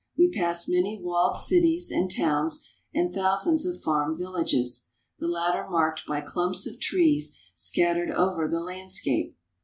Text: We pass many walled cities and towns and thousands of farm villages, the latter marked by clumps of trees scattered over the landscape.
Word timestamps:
We 0.17 0.31
pass 0.31 0.67
many 0.67 0.99
walled 0.99 1.37
cities 1.37 1.91
and 1.91 2.09
towns 2.09 2.67
and 2.91 3.13
thousands 3.13 3.67
of 3.67 3.81
farm 3.83 4.17
villages, 4.17 4.87
the 5.19 5.27
latter 5.27 5.67
marked 5.69 6.07
by 6.07 6.21
clumps 6.21 6.65
of 6.65 6.79
trees 6.79 7.37
scattered 7.53 8.09
over 8.09 8.47
the 8.47 8.61
landscape. 8.61 9.37